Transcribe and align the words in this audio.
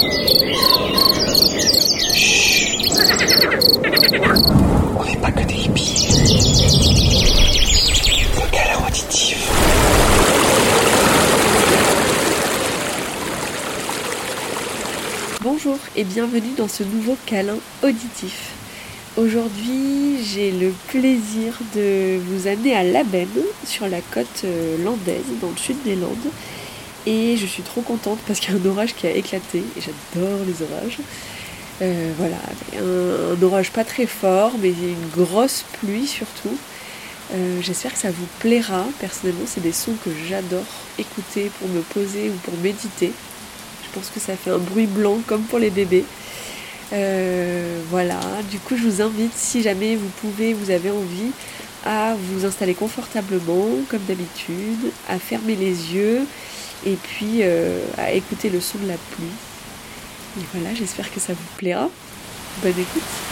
On 0.00 0.04
n'est 5.04 5.16
pas 5.16 5.32
que 5.32 5.42
des 5.42 5.54
hippies. 5.54 6.06
Le 8.36 8.50
câlin 8.52 8.86
auditif. 8.86 9.50
Bonjour 15.42 15.78
et 15.96 16.04
bienvenue 16.04 16.52
dans 16.56 16.68
ce 16.68 16.84
nouveau 16.84 17.16
câlin 17.26 17.58
auditif. 17.82 18.52
Aujourd'hui, 19.16 20.22
j'ai 20.22 20.52
le 20.52 20.72
plaisir 20.86 21.58
de 21.74 22.18
vous 22.18 22.46
amener 22.46 22.76
à 22.76 22.84
Labenne, 22.84 23.26
sur 23.64 23.88
la 23.88 24.00
côte 24.00 24.44
euh, 24.44 24.76
landaise, 24.84 25.24
dans 25.40 25.50
le 25.50 25.56
sud 25.56 25.82
des 25.84 25.96
Landes. 25.96 26.30
Et 27.08 27.38
je 27.38 27.46
suis 27.46 27.62
trop 27.62 27.80
contente 27.80 28.18
parce 28.26 28.38
qu'il 28.38 28.54
y 28.54 28.58
a 28.58 28.60
un 28.60 28.66
orage 28.66 28.94
qui 28.94 29.06
a 29.06 29.10
éclaté, 29.10 29.62
et 29.76 29.80
j'adore 29.80 30.40
les 30.46 30.60
orages. 30.60 30.98
Euh, 31.80 32.12
voilà, 32.18 32.36
un, 32.76 33.42
orage 33.42 33.70
pas 33.70 33.82
très 33.84 34.04
fort, 34.04 34.52
mais 34.60 34.68
une 34.68 35.08
grosse 35.24 35.64
pluie 35.80 36.06
surtout. 36.06 36.54
Euh, 37.32 37.60
J'espère 37.62 37.94
que 37.94 37.98
ça 37.98 38.10
vous 38.10 38.26
plaira. 38.40 38.84
Personnellement, 39.00 39.46
c'est 39.46 39.62
des 39.62 39.72
sons 39.72 39.94
que 40.04 40.10
j'adore 40.28 40.66
écouter 40.98 41.50
pour 41.58 41.68
me 41.68 41.80
poser 41.80 42.28
ou 42.28 42.34
pour 42.44 42.52
méditer. 42.58 43.10
Je 43.84 43.88
pense 43.94 44.10
que 44.10 44.20
ça 44.20 44.36
fait 44.36 44.50
un 44.50 44.58
bruit 44.58 44.86
blanc 44.86 45.16
comme 45.26 45.44
pour 45.44 45.58
les 45.58 45.70
bébés. 45.70 46.04
Euh, 46.92 47.80
voilà, 47.88 48.20
du 48.50 48.58
coup 48.58 48.76
je 48.76 48.82
vous 48.82 49.02
invite, 49.02 49.32
si 49.34 49.62
jamais 49.62 49.96
vous 49.96 50.08
pouvez, 50.20 50.52
vous 50.52 50.70
avez 50.70 50.90
envie, 50.90 51.32
à 51.86 52.14
vous 52.18 52.44
installer 52.44 52.74
confortablement, 52.74 53.66
comme 53.88 54.02
d'habitude, 54.08 54.92
à 55.08 55.18
fermer 55.18 55.54
les 55.54 55.94
yeux 55.94 56.26
et 56.86 56.96
puis 56.96 57.40
euh, 57.42 57.80
à 57.96 58.12
écouter 58.12 58.50
le 58.50 58.60
son 58.60 58.78
de 58.78 58.88
la 58.88 58.96
pluie. 58.96 59.26
Et 60.38 60.44
voilà, 60.54 60.74
j'espère 60.74 61.12
que 61.12 61.20
ça 61.20 61.32
vous 61.32 61.56
plaira. 61.56 61.88
Bonne 62.62 62.78
écoute. 62.78 63.27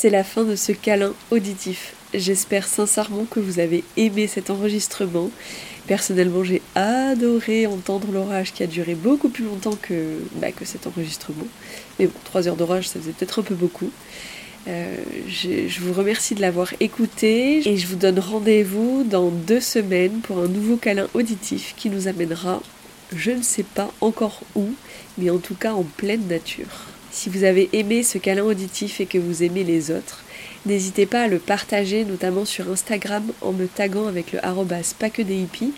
C'est 0.00 0.10
la 0.10 0.22
fin 0.22 0.44
de 0.44 0.54
ce 0.54 0.70
câlin 0.70 1.12
auditif. 1.32 1.92
J'espère 2.14 2.68
sincèrement 2.68 3.24
que 3.28 3.40
vous 3.40 3.58
avez 3.58 3.82
aimé 3.96 4.28
cet 4.28 4.48
enregistrement. 4.48 5.28
Personnellement, 5.88 6.44
j'ai 6.44 6.62
adoré 6.76 7.66
entendre 7.66 8.06
l'orage 8.12 8.52
qui 8.52 8.62
a 8.62 8.68
duré 8.68 8.94
beaucoup 8.94 9.28
plus 9.28 9.44
longtemps 9.44 9.76
que, 9.82 10.20
bah, 10.36 10.52
que 10.52 10.64
cet 10.64 10.86
enregistrement. 10.86 11.48
Mais 11.98 12.06
bon, 12.06 12.12
3 12.26 12.46
heures 12.46 12.54
d'orage, 12.54 12.88
ça 12.88 13.00
faisait 13.00 13.10
peut-être 13.10 13.40
un 13.40 13.42
peu 13.42 13.56
beaucoup. 13.56 13.90
Euh, 14.68 14.94
je 15.26 15.80
vous 15.80 15.92
remercie 15.92 16.36
de 16.36 16.42
l'avoir 16.42 16.72
écouté 16.78 17.68
et 17.68 17.76
je 17.76 17.88
vous 17.88 17.96
donne 17.96 18.20
rendez-vous 18.20 19.02
dans 19.02 19.30
deux 19.30 19.60
semaines 19.60 20.20
pour 20.20 20.38
un 20.38 20.46
nouveau 20.46 20.76
câlin 20.76 21.08
auditif 21.14 21.74
qui 21.76 21.90
nous 21.90 22.06
amènera, 22.06 22.62
je 23.16 23.32
ne 23.32 23.42
sais 23.42 23.64
pas 23.64 23.92
encore 24.00 24.42
où, 24.54 24.68
mais 25.16 25.30
en 25.30 25.38
tout 25.38 25.56
cas 25.56 25.72
en 25.72 25.82
pleine 25.82 26.28
nature. 26.28 26.86
Si 27.10 27.30
vous 27.30 27.44
avez 27.44 27.70
aimé 27.72 28.02
ce 28.02 28.18
câlin 28.18 28.44
auditif 28.44 29.00
et 29.00 29.06
que 29.06 29.18
vous 29.18 29.42
aimez 29.42 29.64
les 29.64 29.90
autres, 29.90 30.24
n'hésitez 30.66 31.06
pas 31.06 31.22
à 31.22 31.28
le 31.28 31.38
partager, 31.38 32.04
notamment 32.04 32.44
sur 32.44 32.70
Instagram 32.70 33.24
en 33.40 33.52
me 33.52 33.66
taguant 33.66 34.06
avec 34.06 34.32
le 34.32 34.44
arrobas 34.44 34.94
pas 34.98 35.10
que 35.10 35.22
des 35.22 35.36
hippies. 35.36 35.72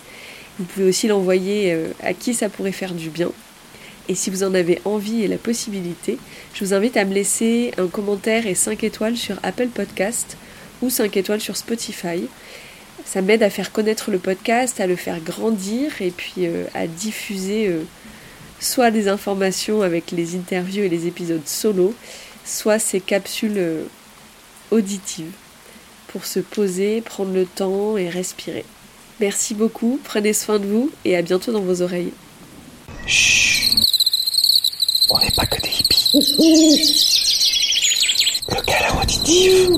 Vous 0.59 0.65
pouvez 0.65 0.89
aussi 0.89 1.07
l'envoyer 1.07 1.73
euh, 1.73 1.89
à 2.03 2.15
qui 2.15 2.35
ça 2.35 2.49
pourrait 2.49 2.73
faire 2.73 2.95
du 2.95 3.11
bien. 3.11 3.31
Et 4.09 4.17
si 4.17 4.29
vous 4.29 4.43
en 4.43 4.55
avez 4.55 4.81
envie 4.85 5.23
et 5.23 5.29
la 5.29 5.39
possibilité, 5.39 6.19
je 6.53 6.65
vous 6.65 6.75
invite 6.75 6.97
à 6.97 7.05
me 7.05 7.15
laisser 7.15 7.73
un 7.79 7.87
commentaire 7.87 8.47
et 8.47 8.57
5 8.57 8.83
étoiles 8.83 9.17
sur 9.17 9.39
Apple 9.45 9.69
Podcast 9.69 10.37
ou 10.83 10.91
5 10.91 11.17
étoiles 11.17 11.41
sur 11.41 11.57
Spotify. 11.57 12.27
Ça 13.05 13.23
m'aide 13.23 13.45
à 13.45 13.51
faire 13.51 13.71
connaître 13.71 14.11
le 14.11 14.19
podcast, 14.19 14.81
à 14.81 14.89
le 14.89 14.97
faire 14.97 15.21
grandir 15.21 16.03
et 16.03 16.11
puis 16.11 16.47
euh, 16.47 16.65
à 16.75 16.89
diffuser 16.89 17.69
euh, 17.69 17.85
soit 18.61 18.90
des 18.90 19.09
informations 19.09 19.83
avec 19.83 20.11
les 20.12 20.37
interviews 20.37 20.85
et 20.85 20.88
les 20.88 21.07
épisodes 21.07 21.47
solo, 21.47 21.95
soit 22.45 22.79
ces 22.79 23.00
capsules 23.00 23.57
euh, 23.57 23.85
auditives 24.71 25.33
pour 26.09 26.26
se 26.26 26.40
poser, 26.40 27.00
prendre 27.00 27.33
le 27.33 27.47
temps 27.47 27.97
et 27.97 28.09
respirer. 28.09 28.64
Merci 29.21 29.55
beaucoup, 29.55 30.00
prenez 30.02 30.33
soin 30.33 30.59
de 30.59 30.67
vous 30.67 30.90
et 31.05 31.17
à 31.17 31.23
bientôt 31.23 31.52
dans 31.52 31.61
vos 31.61 31.83
oreilles. 31.83 32.12
Chut. 33.07 33.76
On 35.11 35.19
n'est 35.19 35.31
pas 35.33 35.47
que 35.47 35.61
des 35.61 35.69
hippies. 35.69 36.11
Le 38.49 38.62
câlin 38.62 39.00
auditif. 39.02 39.71